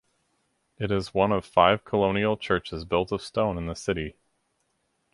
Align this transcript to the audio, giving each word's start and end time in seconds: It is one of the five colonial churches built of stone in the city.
It 0.79 0.89
is 0.89 1.13
one 1.13 1.31
of 1.31 1.43
the 1.43 1.51
five 1.51 1.85
colonial 1.85 2.35
churches 2.35 2.85
built 2.85 3.11
of 3.11 3.21
stone 3.21 3.55
in 3.59 3.67
the 3.67 3.75
city. 3.75 4.15